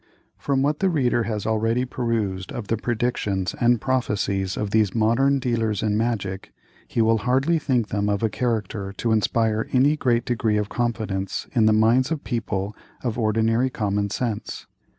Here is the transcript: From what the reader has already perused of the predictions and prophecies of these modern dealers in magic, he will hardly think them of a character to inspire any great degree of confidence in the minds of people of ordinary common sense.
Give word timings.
From 0.39 0.63
what 0.63 0.79
the 0.79 0.89
reader 0.89 1.25
has 1.25 1.45
already 1.45 1.85
perused 1.85 2.51
of 2.51 2.69
the 2.69 2.75
predictions 2.75 3.53
and 3.61 3.79
prophecies 3.79 4.57
of 4.57 4.71
these 4.71 4.95
modern 4.95 5.37
dealers 5.37 5.83
in 5.83 5.95
magic, 5.95 6.51
he 6.87 7.03
will 7.03 7.19
hardly 7.19 7.59
think 7.59 7.89
them 7.89 8.09
of 8.09 8.23
a 8.23 8.27
character 8.29 8.93
to 8.93 9.11
inspire 9.11 9.69
any 9.71 9.95
great 9.95 10.25
degree 10.25 10.57
of 10.57 10.69
confidence 10.69 11.45
in 11.53 11.67
the 11.67 11.71
minds 11.71 12.09
of 12.09 12.23
people 12.23 12.75
of 13.03 13.19
ordinary 13.19 13.69
common 13.69 14.09
sense. 14.09 14.65